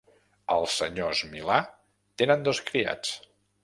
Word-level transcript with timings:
Els 0.55 0.77
senyors 0.79 1.23
Milà 1.35 1.61
tenen 2.23 2.51
dos 2.51 2.67
criats. 2.73 3.19